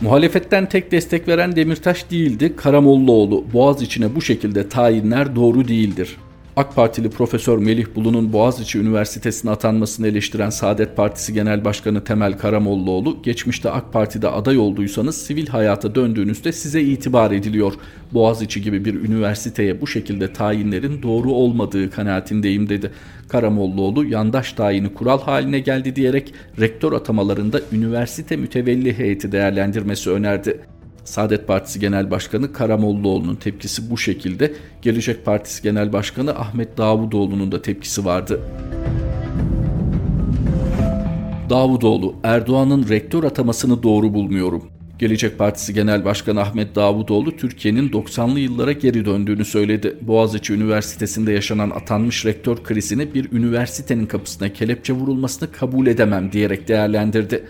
Muhalefetten 0.00 0.68
tek 0.68 0.92
destek 0.92 1.28
veren 1.28 1.56
Demirtaş 1.56 2.10
değildi, 2.10 2.56
Karamollaoğlu. 2.56 3.44
Boğaziçi'ne 3.52 4.14
bu 4.14 4.22
şekilde 4.22 4.68
tayinler 4.68 5.36
doğru 5.36 5.68
değildir. 5.68 6.16
AK 6.56 6.74
Partili 6.74 7.10
Profesör 7.10 7.58
Melih 7.58 7.86
Bulu'nun 7.94 8.32
Boğaziçi 8.32 8.78
Üniversitesi'ne 8.78 9.50
atanmasını 9.50 10.08
eleştiren 10.08 10.50
Saadet 10.50 10.96
Partisi 10.96 11.34
Genel 11.34 11.64
Başkanı 11.64 12.04
Temel 12.04 12.38
Karamollaoğlu, 12.38 13.22
geçmişte 13.22 13.70
AK 13.70 13.92
Parti'de 13.92 14.28
aday 14.28 14.58
olduysanız 14.58 15.16
sivil 15.16 15.46
hayata 15.46 15.94
döndüğünüzde 15.94 16.52
size 16.52 16.82
itibar 16.82 17.30
ediliyor. 17.30 17.72
Boğaziçi 18.12 18.62
gibi 18.62 18.84
bir 18.84 18.94
üniversiteye 18.94 19.80
bu 19.80 19.86
şekilde 19.86 20.32
tayinlerin 20.32 21.02
doğru 21.02 21.32
olmadığı 21.32 21.90
kanaatindeyim 21.90 22.68
dedi. 22.68 22.90
Karamollaoğlu 23.28 24.04
yandaş 24.04 24.52
tayini 24.52 24.94
kural 24.94 25.20
haline 25.20 25.58
geldi 25.58 25.96
diyerek 25.96 26.34
rektör 26.60 26.92
atamalarında 26.92 27.60
üniversite 27.72 28.36
mütevelli 28.36 28.98
heyeti 28.98 29.32
değerlendirmesi 29.32 30.10
önerdi. 30.10 30.60
Saadet 31.06 31.46
Partisi 31.46 31.80
Genel 31.80 32.10
Başkanı 32.10 32.52
Karamollaoğlu'nun 32.52 33.34
tepkisi 33.34 33.90
bu 33.90 33.98
şekilde. 33.98 34.54
Gelecek 34.82 35.24
Partisi 35.24 35.62
Genel 35.62 35.92
Başkanı 35.92 36.30
Ahmet 36.30 36.78
Davutoğlu'nun 36.78 37.52
da 37.52 37.62
tepkisi 37.62 38.04
vardı. 38.04 38.40
Davutoğlu, 41.50 42.14
Erdoğan'ın 42.24 42.88
rektör 42.88 43.24
atamasını 43.24 43.82
doğru 43.82 44.14
bulmuyorum. 44.14 44.62
Gelecek 44.98 45.38
Partisi 45.38 45.74
Genel 45.74 46.04
Başkanı 46.04 46.40
Ahmet 46.40 46.74
Davutoğlu 46.74 47.36
Türkiye'nin 47.36 47.90
90'lı 47.90 48.40
yıllara 48.40 48.72
geri 48.72 49.04
döndüğünü 49.04 49.44
söyledi. 49.44 49.96
Boğaziçi 50.00 50.52
Üniversitesi'nde 50.52 51.32
yaşanan 51.32 51.70
atanmış 51.70 52.26
rektör 52.26 52.56
krizini 52.64 53.14
bir 53.14 53.32
üniversitenin 53.32 54.06
kapısına 54.06 54.52
kelepçe 54.52 54.92
vurulmasını 54.92 55.52
kabul 55.52 55.86
edemem 55.86 56.32
diyerek 56.32 56.68
değerlendirdi. 56.68 57.44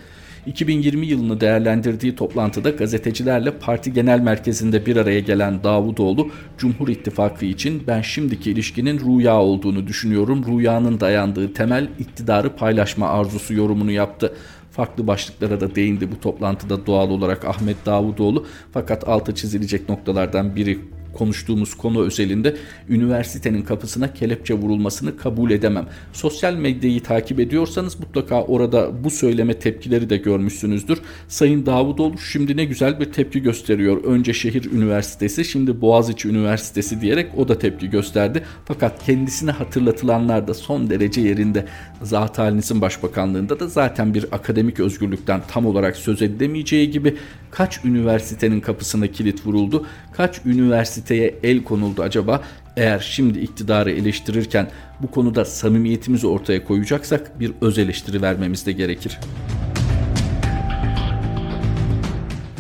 2020 0.47 1.07
yılını 1.07 1.41
değerlendirdiği 1.41 2.17
toplantıda 2.17 2.71
gazetecilerle 2.71 3.51
parti 3.51 3.93
genel 3.93 4.21
merkezinde 4.21 4.87
bir 4.87 4.97
araya 4.97 5.21
gelen 5.21 5.65
Davutoğlu, 5.65 6.31
Cumhur 6.59 6.89
İttifakı 6.89 7.45
için 7.45 7.83
ben 7.87 8.03
şimdiki 8.03 8.51
ilişkinin 8.51 9.01
rüya 9.01 9.41
olduğunu 9.41 9.87
düşünüyorum. 9.87 10.45
Rüyanın 10.47 11.01
dayandığı 11.01 11.53
temel 11.53 11.89
iktidarı 11.99 12.57
paylaşma 12.57 13.09
arzusu 13.09 13.55
yorumunu 13.55 13.91
yaptı 13.91 14.35
farklı 14.71 15.07
başlıklara 15.07 15.61
da 15.61 15.75
değindi 15.75 16.13
bu 16.13 16.21
toplantıda 16.21 16.87
doğal 16.87 17.11
olarak 17.11 17.45
Ahmet 17.45 17.87
Davutoğlu 17.87 18.47
fakat 18.73 19.09
altı 19.09 19.35
çizilecek 19.35 19.89
noktalardan 19.89 20.57
biri 20.57 20.79
konuştuğumuz 21.17 21.75
konu 21.75 22.05
özelinde 22.05 22.57
üniversitenin 22.89 23.63
kapısına 23.63 24.15
kelepçe 24.15 24.55
vurulmasını 24.55 25.17
kabul 25.17 25.51
edemem. 25.51 25.87
Sosyal 26.13 26.55
medyayı 26.55 27.03
takip 27.03 27.41
ediyorsanız 27.41 28.01
mutlaka 28.01 28.43
orada 28.43 29.05
bu 29.05 29.11
söyleme 29.11 29.59
tepkileri 29.59 30.11
de 30.11 30.17
görmüşsünüzdür. 30.17 30.99
Sayın 31.29 31.67
Davutoğlu 31.67 32.19
şimdi 32.19 32.57
ne 32.57 32.65
güzel 32.65 33.01
bir 33.01 33.13
tepki 33.13 33.43
gösteriyor. 33.43 34.05
Önce 34.05 34.33
şehir 34.35 34.73
üniversitesi 34.73 35.45
şimdi 35.45 35.81
Boğaziçi 35.81 36.29
Üniversitesi 36.29 37.01
diyerek 37.01 37.27
o 37.37 37.49
da 37.49 37.59
tepki 37.59 37.91
gösterdi. 37.91 38.43
Fakat 38.65 39.05
kendisine 39.07 39.51
hatırlatılanlar 39.51 40.49
da 40.49 40.55
son 40.55 40.91
derece 40.91 41.21
yerinde. 41.21 41.65
Zat 42.03 42.39
halinizin 42.39 42.81
başbakanlığında 42.81 43.61
da 43.61 43.69
zaten 43.69 44.15
bir 44.15 44.25
akademik 44.33 44.81
özgürlükten 44.81 45.41
tam 45.49 45.67
olarak 45.67 45.97
söz 45.97 46.23
edilemeyeceği 46.23 46.91
gibi 46.91 47.17
kaç 47.57 47.85
üniversitenin 47.85 48.61
kapısına 48.61 49.07
kilit 49.07 49.47
vuruldu, 49.47 49.87
kaç 50.13 50.41
üniversiteye 50.47 51.35
el 51.43 51.65
konuldu 51.65 52.03
acaba? 52.03 52.43
Eğer 52.77 52.99
şimdi 52.99 53.39
iktidarı 53.39 53.91
eleştirirken 53.91 54.71
bu 55.03 55.11
konuda 55.11 55.45
samimiyetimizi 55.45 56.27
ortaya 56.27 56.65
koyacaksak 56.65 57.41
bir 57.41 57.53
öz 57.61 57.79
eleştiri 57.79 58.23
vermemiz 58.23 58.67
de 58.67 58.73
gerekir. 58.73 59.19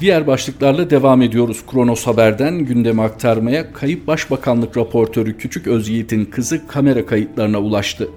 Diğer 0.00 0.26
başlıklarla 0.26 0.90
devam 0.90 1.22
ediyoruz. 1.22 1.62
Kronos 1.70 2.06
Haber'den 2.06 2.58
gündeme 2.58 3.02
aktarmaya 3.02 3.72
kayıp 3.72 4.06
başbakanlık 4.06 4.76
raportörü 4.76 5.38
Küçük 5.38 5.66
Özyiğit'in 5.66 6.24
kızı 6.24 6.66
kamera 6.66 7.06
kayıtlarına 7.06 7.58
ulaştı. 7.58 8.08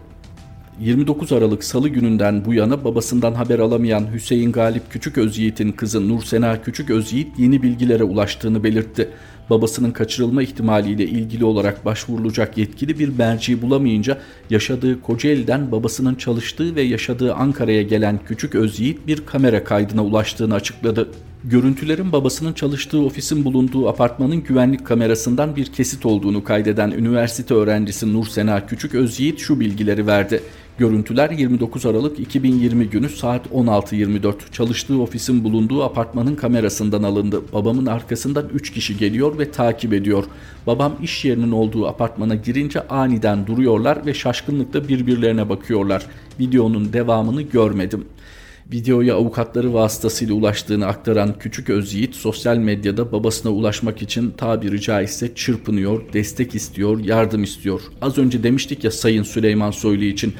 29 0.80 1.32
Aralık 1.32 1.64
Salı 1.64 1.90
gününden 1.90 2.46
bu 2.46 2.54
yana 2.54 2.84
babasından 2.84 3.34
haber 3.34 3.60
alamayan 3.60 4.14
Hüseyin 4.14 4.52
Galip 4.52 4.92
Küçük 4.92 5.18
Özyiğit'in 5.18 5.72
kızı 5.72 6.10
Nursena 6.10 6.62
Küçük 6.62 6.90
Özyiğit 6.90 7.40
yeni 7.40 7.64
bilgilere 7.64 8.04
ulaştığını 8.04 8.64
belirtti. 8.64 9.10
Babasının 9.50 9.92
kaçırılma 9.92 10.44
ihtimaliyle 10.44 11.04
ilgili 11.04 11.46
olarak 11.46 11.86
başvurulacak 11.86 12.58
yetkili 12.58 13.00
bir 13.00 13.18
merci 13.18 13.62
bulamayınca 13.62 14.18
yaşadığı 14.50 15.02
Kocaeli'den 15.02 15.72
babasının 15.72 16.16
çalıştığı 16.16 16.76
ve 16.76 16.82
yaşadığı 16.82 17.34
Ankara'ya 17.34 17.82
gelen 17.82 18.20
Küçük 18.28 18.56
Özyiğit 18.56 19.08
bir 19.08 19.26
kamera 19.26 19.64
kaydına 19.64 20.04
ulaştığını 20.04 20.54
açıkladı. 20.54 21.10
Görüntülerin 21.44 22.12
babasının 22.12 22.54
çalıştığı 22.54 23.02
ofisin 23.02 23.46
bulunduğu 23.46 23.90
apartmanın 23.90 24.44
güvenlik 24.44 24.86
kamerasından 24.86 25.56
bir 25.56 25.66
kesit 25.66 26.06
olduğunu 26.06 26.44
kaydeden 26.44 26.92
üniversite 26.92 27.54
öğrencisi 27.54 28.14
Nur 28.14 28.26
Sena 28.26 28.66
Küçük 28.66 28.96
Özyiğit 28.96 29.40
şu 29.40 29.60
bilgileri 29.60 30.08
verdi. 30.08 30.42
Görüntüler 30.80 31.30
29 31.30 31.86
Aralık 31.86 32.20
2020 32.20 32.90
günü 32.90 33.10
saat 33.10 33.48
16.24 33.48 34.34
çalıştığı 34.52 35.02
ofisin 35.02 35.44
bulunduğu 35.44 35.84
apartmanın 35.84 36.36
kamerasından 36.36 37.04
alındı. 37.04 37.42
Babamın 37.54 37.86
arkasından 37.86 38.50
3 38.54 38.72
kişi 38.72 38.98
geliyor 38.98 39.40
ve 39.40 39.52
takip 39.52 39.94
ediyor. 39.94 40.24
Babam 40.68 40.98
iş 41.04 41.26
yerinin 41.26 41.52
olduğu 41.52 41.88
apartmana 41.88 42.36
girince 42.36 42.88
aniden 42.88 43.48
duruyorlar 43.48 44.06
ve 44.06 44.14
şaşkınlıkla 44.14 44.88
birbirlerine 44.88 45.50
bakıyorlar. 45.50 46.06
Videonun 46.40 46.94
devamını 46.94 47.42
görmedim. 47.42 48.06
Videoya 48.72 49.16
avukatları 49.16 49.74
vasıtasıyla 49.74 50.34
ulaştığını 50.34 50.86
aktaran 50.86 51.40
Küçük 51.40 51.70
Özyiğit 51.70 52.16
sosyal 52.16 52.58
medyada 52.58 53.12
babasına 53.12 53.52
ulaşmak 53.52 54.02
için 54.02 54.32
tabiri 54.32 54.82
caizse 54.82 55.36
çırpınıyor, 55.36 56.14
destek 56.14 56.56
istiyor, 56.56 57.00
yardım 57.00 57.44
istiyor. 57.44 57.82
Az 58.02 58.18
önce 58.18 58.44
demiştik 58.44 58.84
ya 58.84 58.92
Sayın 58.92 59.24
Süleyman 59.24 59.72
Soylu 59.72 60.04
için 60.04 60.34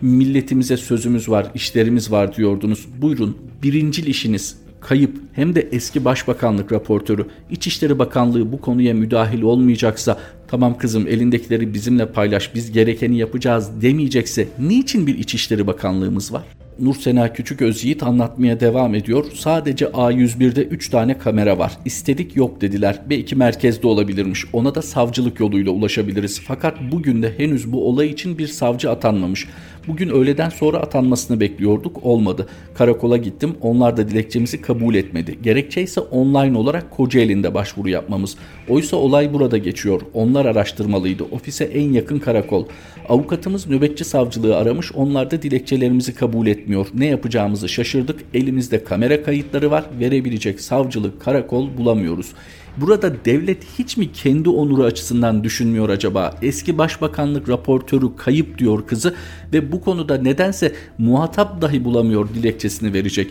milletimize 0.00 0.76
sözümüz 0.76 1.28
var, 1.28 1.50
işlerimiz 1.54 2.10
var 2.10 2.36
diyordunuz. 2.36 2.86
Buyurun 3.00 3.36
birincil 3.62 4.06
işiniz 4.06 4.56
kayıp 4.80 5.20
hem 5.32 5.54
de 5.54 5.68
eski 5.72 6.04
başbakanlık 6.04 6.72
raportörü 6.72 7.26
İçişleri 7.50 7.98
Bakanlığı 7.98 8.52
bu 8.52 8.60
konuya 8.60 8.94
müdahil 8.94 9.42
olmayacaksa 9.42 10.18
tamam 10.48 10.78
kızım 10.78 11.08
elindekileri 11.08 11.74
bizimle 11.74 12.06
paylaş 12.06 12.54
biz 12.54 12.72
gerekeni 12.72 13.18
yapacağız 13.18 13.82
demeyecekse 13.82 14.48
niçin 14.58 15.06
bir 15.06 15.18
İçişleri 15.18 15.66
Bakanlığımız 15.66 16.32
var? 16.32 16.42
Nursena 16.80 17.32
Küçük 17.32 17.62
Özyiğit 17.62 18.02
anlatmaya 18.02 18.60
devam 18.60 18.94
ediyor. 18.94 19.24
Sadece 19.34 19.84
A101'de 19.84 20.62
3 20.64 20.88
tane 20.88 21.18
kamera 21.18 21.58
var. 21.58 21.72
İstedik 21.84 22.36
yok 22.36 22.60
dediler. 22.60 23.00
Belki 23.10 23.36
merkezde 23.36 23.86
olabilirmiş. 23.86 24.44
Ona 24.52 24.74
da 24.74 24.82
savcılık 24.82 25.40
yoluyla 25.40 25.72
ulaşabiliriz. 25.72 26.40
Fakat 26.40 26.76
bugün 26.92 27.22
de 27.22 27.34
henüz 27.36 27.72
bu 27.72 27.88
olay 27.88 28.10
için 28.10 28.38
bir 28.38 28.46
savcı 28.46 28.90
atanmamış. 28.90 29.46
Bugün 29.88 30.08
öğleden 30.08 30.48
sonra 30.48 30.78
atanmasını 30.78 31.40
bekliyorduk. 31.40 32.00
Olmadı. 32.02 32.46
Karakola 32.74 33.16
gittim. 33.16 33.54
Onlar 33.60 33.96
da 33.96 34.08
dilekçemizi 34.08 34.60
kabul 34.60 34.94
etmedi. 34.94 35.38
Gerekçe 35.42 35.82
ise 35.82 36.00
online 36.00 36.58
olarak 36.58 36.90
Kocaeli'nde 36.90 37.54
başvuru 37.54 37.88
yapmamız. 37.88 38.36
Oysa 38.68 38.96
olay 38.96 39.32
burada 39.32 39.58
geçiyor. 39.58 40.00
Onlar 40.14 40.44
araştırmalıydı. 40.44 41.24
Ofise 41.24 41.64
en 41.64 41.92
yakın 41.92 42.18
karakol. 42.18 42.64
Avukatımız 43.08 43.68
nöbetçi 43.68 44.04
savcılığı 44.04 44.56
aramış. 44.56 44.92
Onlar 44.92 45.30
da 45.30 45.42
dilekçelerimizi 45.42 46.14
kabul 46.14 46.46
etmiyor. 46.46 46.86
Ne 46.94 47.06
yapacağımızı 47.06 47.68
şaşırdık. 47.68 48.20
Elimizde 48.34 48.84
kamera 48.84 49.22
kayıtları 49.22 49.70
var. 49.70 49.84
Verebilecek 50.00 50.60
savcılık, 50.60 51.20
karakol 51.20 51.68
bulamıyoruz. 51.76 52.32
Burada 52.80 53.24
devlet 53.24 53.64
hiç 53.78 53.96
mi 53.96 54.12
kendi 54.12 54.48
onuru 54.48 54.84
açısından 54.84 55.44
düşünmüyor 55.44 55.88
acaba? 55.88 56.34
Eski 56.42 56.78
başbakanlık 56.78 57.48
raportörü 57.48 58.16
kayıp 58.16 58.58
diyor 58.58 58.86
kızı 58.86 59.14
ve 59.52 59.72
bu 59.72 59.77
konuda 59.80 60.18
nedense 60.18 60.72
muhatap 60.98 61.62
dahi 61.62 61.84
bulamıyor 61.84 62.28
dilekçesini 62.34 62.92
verecek. 62.94 63.30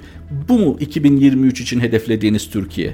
Bu 0.49 0.59
mu 0.59 0.77
2023 0.79 1.61
için 1.61 1.79
hedeflediğiniz 1.79 2.49
Türkiye? 2.49 2.93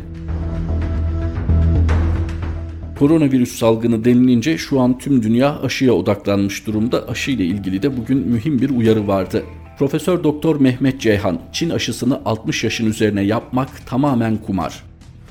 Koronavirüs 3.00 3.56
salgını 3.56 4.06
denilince 4.06 4.58
şu 4.58 4.80
an 4.80 4.98
tüm 4.98 5.24
dünya 5.24 5.60
aşıya 5.62 5.94
odaklanmış 5.94 6.68
durumda. 6.68 7.08
Aşı 7.08 7.32
ile 7.32 7.46
ilgili 7.46 7.84
de 7.84 7.98
bugün 7.98 8.18
mühim 8.18 8.62
bir 8.62 8.70
uyarı 8.70 9.08
vardı. 9.08 9.44
Profesör 9.80 10.24
Doktor 10.24 10.60
Mehmet 10.60 11.02
Ceyhan, 11.02 11.40
Çin 11.52 11.70
aşısını 11.70 12.22
60 12.26 12.64
yaşın 12.64 12.86
üzerine 12.86 13.22
yapmak 13.22 13.88
tamamen 13.88 14.38
kumar. 14.38 14.84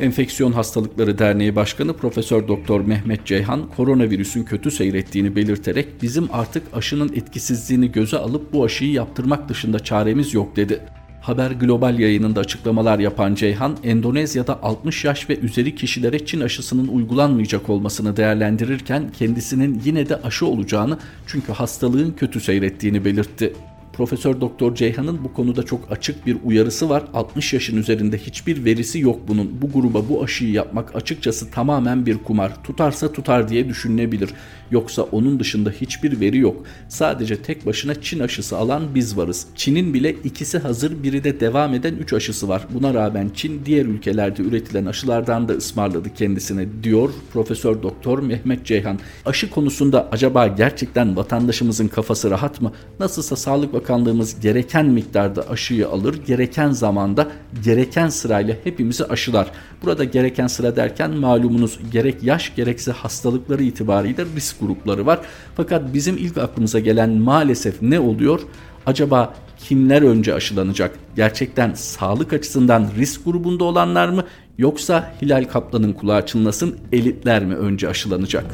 Enfeksiyon 0.03 0.53
Hastalıkları 0.53 1.19
Derneği 1.19 1.57
Başkanı 1.57 1.97
Profesör 1.97 2.49
Doktor 2.49 2.81
Mehmet 2.81 3.27
Ceyhan 3.27 3.69
koronavirüsün 3.77 4.45
kötü 4.45 4.71
seyrettiğini 4.71 5.37
belirterek 5.37 6.03
bizim 6.03 6.29
artık 6.33 6.63
aşının 6.73 7.09
etkisizliğini 7.09 7.93
göze 7.93 8.17
alıp 8.17 8.53
bu 8.53 8.65
aşıyı 8.65 8.93
yaptırmak 8.93 9.49
dışında 9.49 9.79
çaremiz 9.79 10.35
yok 10.35 10.57
dedi. 10.57 10.81
Haber 11.21 11.51
Global 11.51 11.99
yayınında 11.99 12.41
açıklamalar 12.41 12.99
yapan 12.99 13.35
Ceyhan, 13.35 13.77
Endonezya'da 13.85 14.63
60 14.63 15.05
yaş 15.05 15.31
ve 15.31 15.39
üzeri 15.39 15.75
kişilere 15.75 16.27
Çin 16.27 16.41
aşısının 16.41 16.89
uygulanmayacak 16.89 17.69
olmasını 17.69 18.17
değerlendirirken 18.17 19.11
kendisinin 19.19 19.83
yine 19.85 20.09
de 20.09 20.17
aşı 20.17 20.47
olacağını 20.47 20.99
çünkü 21.27 21.53
hastalığın 21.53 22.13
kötü 22.13 22.41
seyrettiğini 22.41 23.05
belirtti. 23.05 23.53
Profesör 24.03 24.41
Doktor 24.41 24.75
Ceyhan'ın 24.75 25.25
bu 25.25 25.33
konuda 25.33 25.63
çok 25.63 25.93
açık 25.93 26.27
bir 26.27 26.37
uyarısı 26.45 26.89
var. 26.89 27.03
60 27.15 27.53
yaşın 27.53 27.77
üzerinde 27.77 28.19
hiçbir 28.19 28.65
verisi 28.65 29.01
yok 29.01 29.21
bunun. 29.29 29.63
Bu 29.63 29.73
gruba 29.73 30.09
bu 30.09 30.25
aşıyı 30.25 30.53
yapmak 30.53 30.97
açıkçası 30.97 31.51
tamamen 31.51 32.07
bir 32.07 32.19
kumar. 32.19 32.63
Tutarsa 32.65 33.13
tutar 33.13 33.49
diye 33.49 33.69
düşünülebilir. 33.69 34.31
Yoksa 34.73 35.03
onun 35.03 35.41
dışında 35.41 35.71
hiçbir 35.71 36.21
veri 36.21 36.39
yok. 36.39 36.65
Sadece 36.89 37.43
tek 37.43 37.67
başına 37.67 38.01
Çin 38.01 38.21
aşısı 38.21 38.57
alan 38.57 38.95
biz 38.95 39.17
varız. 39.17 39.47
Çin'in 39.57 39.95
bile 39.95 40.11
ikisi 40.11 40.59
hazır, 40.59 41.03
biri 41.03 41.25
de 41.25 41.41
devam 41.41 41.75
eden 41.75 41.95
3 41.95 42.13
aşısı 42.13 42.49
var. 42.49 42.67
Buna 42.75 42.95
rağmen 42.95 43.31
Çin 43.35 43.63
diğer 43.65 43.87
ülkelerde 43.87 44.43
üretilen 44.43 44.87
aşılardan 44.87 45.49
da 45.49 45.53
ısmarladı 45.53 46.15
kendisine 46.15 46.67
diyor 46.83 47.11
Profesör 47.33 47.83
Doktor 47.83 48.19
Mehmet 48.19 48.67
Ceyhan. 48.67 48.99
Aşı 49.27 49.51
konusunda 49.51 50.09
acaba 50.13 50.47
gerçekten 50.47 51.17
vatandaşımızın 51.17 51.89
kafası 51.89 52.31
rahat 52.31 52.61
mı? 52.61 52.73
Nasılsa 53.01 53.37
Sağlık 53.37 53.73
Bakanlığımız 53.73 54.41
gereken 54.41 54.87
miktarda 54.87 55.49
aşıyı 55.49 55.89
alır, 55.89 56.21
gereken 56.27 56.71
zamanda, 56.71 57.29
gereken 57.65 58.09
sırayla 58.09 58.57
hepimizi 58.65 59.05
aşılar. 59.05 59.51
Burada 59.83 60.05
gereken 60.05 60.47
sıra 60.47 60.77
derken 60.77 61.11
malumunuz 61.11 61.79
gerek 61.93 62.23
yaş 62.23 62.55
gerekse 62.55 62.93
hastalıkları 62.93 63.63
itibariyle 63.63 64.25
risk 64.37 64.62
grupları 64.67 65.07
var. 65.07 65.21
Fakat 65.57 65.95
bizim 65.95 66.17
ilk 66.17 66.39
aklımıza 66.39 66.81
gelen 66.81 67.11
maalesef 67.11 67.83
ne 67.83 68.01
oluyor? 68.01 68.41
Acaba 68.87 69.35
kimler 69.59 70.03
önce 70.03 70.35
aşılanacak? 70.35 70.99
Gerçekten 71.17 71.75
sağlık 71.75 72.33
açısından 72.33 72.89
risk 72.99 73.25
grubunda 73.25 73.65
olanlar 73.65 74.09
mı 74.09 74.25
yoksa 74.59 75.15
Hilal 75.23 75.45
Kaplan'ın 75.45 75.93
kulağı 75.93 76.27
çınlasın 76.27 76.77
elitler 76.93 77.45
mi 77.45 77.55
önce 77.55 77.89
aşılanacak? 77.89 78.45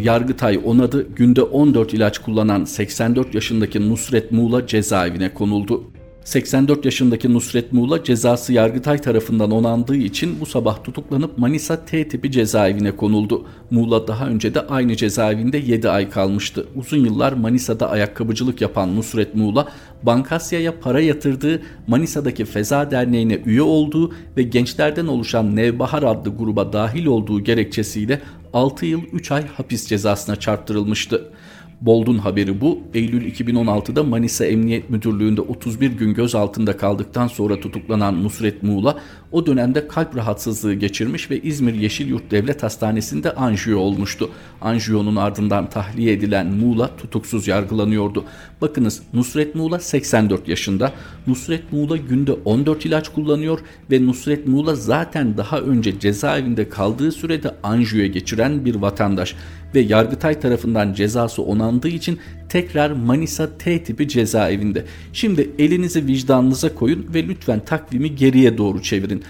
Yargıtay 0.00 0.60
onadı 0.64 1.06
günde 1.16 1.42
14 1.42 1.94
ilaç 1.94 2.18
kullanan 2.18 2.64
84 2.64 3.34
yaşındaki 3.34 3.88
Nusret 3.88 4.32
Muğla 4.32 4.66
cezaevine 4.66 5.34
konuldu. 5.34 5.93
84 6.24 6.84
yaşındaki 6.84 7.32
Nusret 7.32 7.72
Muğla 7.72 8.04
cezası 8.04 8.52
Yargıtay 8.52 8.98
tarafından 8.98 9.50
onandığı 9.50 9.96
için 9.96 10.40
bu 10.40 10.46
sabah 10.46 10.84
tutuklanıp 10.84 11.38
Manisa 11.38 11.84
T 11.84 12.08
tipi 12.08 12.30
cezaevine 12.30 12.96
konuldu. 12.96 13.46
Muğla 13.70 14.08
daha 14.08 14.26
önce 14.26 14.54
de 14.54 14.60
aynı 14.66 14.96
cezaevinde 14.96 15.58
7 15.58 15.88
ay 15.88 16.10
kalmıştı. 16.10 16.66
Uzun 16.76 17.04
yıllar 17.04 17.32
Manisa'da 17.32 17.90
ayakkabıcılık 17.90 18.60
yapan 18.60 18.96
Nusret 18.96 19.34
Muğla, 19.34 19.68
Bankasya'ya 20.02 20.80
para 20.80 21.00
yatırdığı 21.00 21.62
Manisa'daki 21.86 22.44
Feza 22.44 22.90
Derneği'ne 22.90 23.40
üye 23.46 23.62
olduğu 23.62 24.12
ve 24.36 24.42
gençlerden 24.42 25.06
oluşan 25.06 25.56
Nevbahar 25.56 26.02
adlı 26.02 26.36
gruba 26.36 26.72
dahil 26.72 27.06
olduğu 27.06 27.44
gerekçesiyle 27.44 28.20
6 28.52 28.86
yıl 28.86 29.02
3 29.12 29.32
ay 29.32 29.46
hapis 29.46 29.86
cezasına 29.86 30.36
çarptırılmıştı. 30.36 31.30
Bold'un 31.80 32.18
haberi 32.18 32.60
bu. 32.60 32.78
Eylül 32.94 33.32
2016'da 33.32 34.02
Manisa 34.02 34.44
Emniyet 34.44 34.90
Müdürlüğü'nde 34.90 35.40
31 35.40 35.90
gün 35.90 36.14
gözaltında 36.14 36.76
kaldıktan 36.76 37.26
sonra 37.26 37.60
tutuklanan 37.60 38.24
Nusret 38.24 38.62
Muğla 38.62 38.98
o 39.32 39.46
dönemde 39.46 39.88
kalp 39.88 40.16
rahatsızlığı 40.16 40.74
geçirmiş 40.74 41.30
ve 41.30 41.40
İzmir 41.40 41.74
Yeşilyurt 41.74 42.30
Devlet 42.30 42.62
Hastanesi'nde 42.62 43.34
anjiyo 43.34 43.78
olmuştu. 43.78 44.30
Anjiyonun 44.60 45.16
ardından 45.16 45.70
tahliye 45.70 46.12
edilen 46.12 46.46
Muğla 46.46 46.96
tutuksuz 46.96 47.48
yargılanıyordu. 47.48 48.24
Bakınız 48.60 49.02
Nusret 49.12 49.54
Muğla 49.54 49.78
84 49.78 50.48
yaşında. 50.48 50.92
Nusret 51.26 51.72
Muğla 51.72 51.96
günde 51.96 52.32
14 52.32 52.86
ilaç 52.86 53.08
kullanıyor 53.08 53.60
ve 53.90 54.06
Nusret 54.06 54.46
Muğla 54.46 54.74
zaten 54.74 55.36
daha 55.36 55.60
önce 55.60 55.98
cezaevinde 55.98 56.68
kaldığı 56.68 57.12
sürede 57.12 57.54
anjiyo 57.62 58.06
geçiren 58.06 58.64
bir 58.64 58.74
vatandaş 58.74 59.34
ve 59.74 59.80
Yargıtay 59.80 60.40
tarafından 60.40 60.92
cezası 60.92 61.42
onandığı 61.42 61.88
için 61.88 62.18
tekrar 62.48 62.90
Manisa 62.90 63.58
T 63.58 63.84
tipi 63.84 64.08
cezaevinde. 64.08 64.84
Şimdi 65.12 65.50
elinizi 65.58 66.06
vicdanınıza 66.06 66.74
koyun 66.74 67.06
ve 67.14 67.28
lütfen 67.28 67.60
takvimi 67.60 68.16
geriye 68.16 68.58
doğru 68.58 68.82
çevirin. 68.82 69.22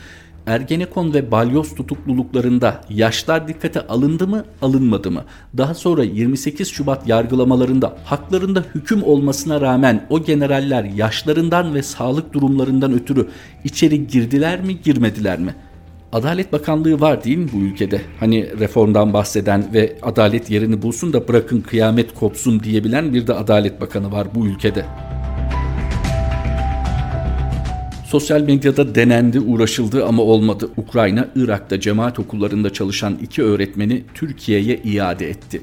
Ergenekon 0.46 1.14
ve 1.14 1.30
balyoz 1.30 1.74
tutukluluklarında 1.74 2.80
yaşlar 2.90 3.48
dikkate 3.48 3.86
alındı 3.86 4.26
mı 4.26 4.44
alınmadı 4.62 5.10
mı? 5.10 5.24
Daha 5.56 5.74
sonra 5.74 6.04
28 6.04 6.68
Şubat 6.68 7.08
yargılamalarında 7.08 7.96
haklarında 8.04 8.64
hüküm 8.74 9.02
olmasına 9.02 9.60
rağmen 9.60 10.06
o 10.10 10.24
generaller 10.24 10.84
yaşlarından 10.84 11.74
ve 11.74 11.82
sağlık 11.82 12.32
durumlarından 12.32 12.92
ötürü 12.92 13.28
içeri 13.64 14.06
girdiler 14.06 14.60
mi 14.60 14.80
girmediler 14.82 15.38
mi? 15.38 15.54
Adalet 16.14 16.52
Bakanlığı 16.52 17.00
var 17.00 17.24
değil 17.24 17.38
mi 17.38 17.48
bu 17.52 17.56
ülkede? 17.56 18.00
Hani 18.20 18.58
reformdan 18.60 19.12
bahseden 19.12 19.74
ve 19.74 19.96
adalet 20.02 20.50
yerini 20.50 20.82
bulsun 20.82 21.12
da 21.12 21.28
bırakın 21.28 21.60
kıyamet 21.60 22.14
kopsun 22.14 22.60
diyebilen 22.60 23.14
bir 23.14 23.26
de 23.26 23.34
Adalet 23.34 23.80
Bakanı 23.80 24.12
var 24.12 24.26
bu 24.34 24.46
ülkede. 24.46 24.86
Sosyal 28.06 28.40
medyada 28.40 28.94
denendi, 28.94 29.40
uğraşıldı 29.40 30.06
ama 30.06 30.22
olmadı. 30.22 30.70
Ukrayna, 30.76 31.28
Irak'ta 31.36 31.80
cemaat 31.80 32.18
okullarında 32.18 32.72
çalışan 32.72 33.18
iki 33.22 33.42
öğretmeni 33.42 34.02
Türkiye'ye 34.14 34.76
iade 34.76 35.30
etti. 35.30 35.60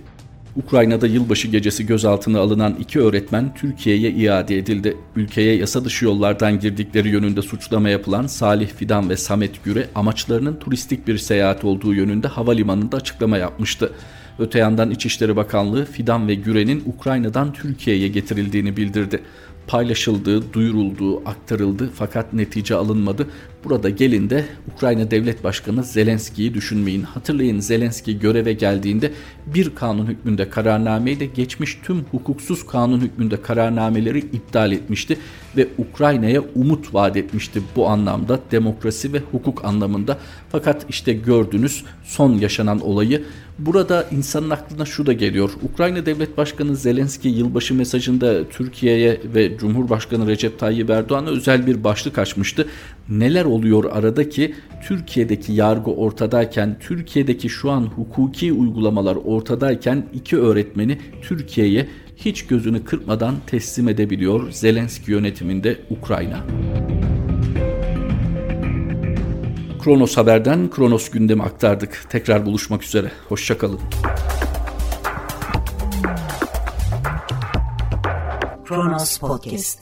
Ukrayna'da 0.55 1.07
yılbaşı 1.07 1.47
gecesi 1.47 1.85
gözaltına 1.85 2.39
alınan 2.39 2.75
iki 2.79 2.99
öğretmen 2.99 3.53
Türkiye'ye 3.55 4.11
iade 4.11 4.57
edildi. 4.57 4.97
Ülkeye 5.15 5.55
yasa 5.55 5.85
dışı 5.85 6.05
yollardan 6.05 6.59
girdikleri 6.59 7.09
yönünde 7.09 7.41
suçlama 7.41 7.89
yapılan 7.89 8.27
Salih 8.27 8.69
Fidan 8.69 9.09
ve 9.09 9.17
Samet 9.17 9.63
Güre 9.63 9.87
amaçlarının 9.95 10.55
turistik 10.55 11.07
bir 11.07 11.17
seyahat 11.17 11.63
olduğu 11.65 11.93
yönünde 11.93 12.27
havalimanında 12.27 12.97
açıklama 12.97 13.37
yapmıştı. 13.37 13.91
Öte 14.39 14.59
yandan 14.59 14.91
İçişleri 14.91 15.35
Bakanlığı 15.35 15.85
Fidan 15.85 16.27
ve 16.27 16.35
Güre'nin 16.35 16.83
Ukrayna'dan 16.85 17.53
Türkiye'ye 17.53 18.07
getirildiğini 18.07 18.77
bildirdi 18.77 19.21
paylaşıldı, 19.67 20.53
duyuruldu, 20.53 21.21
aktarıldı 21.25 21.89
fakat 21.95 22.33
netice 22.33 22.75
alınmadı. 22.75 23.27
Burada 23.63 23.89
gelin 23.89 24.30
de 24.30 24.45
Ukrayna 24.76 25.12
Devlet 25.12 25.43
Başkanı 25.43 25.84
Zelenski'yi 25.84 26.54
düşünmeyin. 26.54 27.02
Hatırlayın 27.02 27.60
Zelenski 27.60 28.19
göreve 28.19 28.54
geldiğinde 28.54 29.12
bir 29.45 29.76
kanun 29.76 30.06
hükmünde 30.06 30.50
kararnameyle 30.50 31.26
geçmiş 31.26 31.80
tüm 31.84 32.04
hukuksuz 32.12 32.65
kanun 32.65 33.00
hükmünde 33.00 33.41
kararnameleri 33.41 34.19
iptal 34.19 34.71
etmişti 34.71 35.17
ve 35.58 35.67
Ukrayna'ya 35.78 36.43
umut 36.56 36.93
vaat 36.93 37.17
etmişti 37.17 37.62
bu 37.76 37.88
anlamda 37.88 38.39
demokrasi 38.52 39.13
ve 39.13 39.19
hukuk 39.32 39.65
anlamında. 39.65 40.17
Fakat 40.52 40.86
işte 40.89 41.13
gördünüz 41.13 41.84
son 42.04 42.34
yaşanan 42.34 42.82
olayı 42.82 43.24
Burada 43.60 44.08
insanın 44.12 44.50
aklına 44.50 44.86
şu 44.86 45.06
da 45.06 45.13
geliyor. 45.13 45.52
Ukrayna 45.63 46.06
Devlet 46.06 46.38
Başkanı 46.38 46.76
Zelenski 46.76 47.30
yılbaşı 47.30 47.74
mesajında 47.74 48.50
Türkiye'ye 48.50 49.21
ve 49.34 49.58
Cumhurbaşkanı 49.58 50.28
Recep 50.28 50.60
Tayyip 50.60 50.89
Erdoğan'a 50.89 51.30
özel 51.30 51.67
bir 51.67 51.84
başlık 51.84 52.17
açmıştı. 52.17 52.67
Neler 53.10 53.45
oluyor 53.51 53.83
arada 53.91 54.29
ki 54.29 54.55
Türkiye'deki 54.87 55.53
yargı 55.53 55.91
ortadayken, 55.91 56.77
Türkiye'deki 56.79 57.49
şu 57.49 57.71
an 57.71 57.81
hukuki 57.81 58.53
uygulamalar 58.53 59.15
ortadayken 59.15 60.05
iki 60.13 60.37
öğretmeni 60.37 60.97
Türkiye'ye 61.21 61.87
hiç 62.15 62.47
gözünü 62.47 62.83
kırpmadan 62.83 63.35
teslim 63.47 63.89
edebiliyor 63.89 64.51
Zelenski 64.51 65.11
yönetiminde 65.11 65.77
Ukrayna. 65.89 66.43
Kronos 69.83 70.17
Haber'den 70.17 70.69
Kronos 70.69 71.09
gündemi 71.09 71.43
aktardık. 71.43 72.05
Tekrar 72.09 72.45
buluşmak 72.45 72.83
üzere. 72.83 73.11
Hoşçakalın. 73.29 73.79
Kronos 78.65 79.17
Podcast 79.17 79.79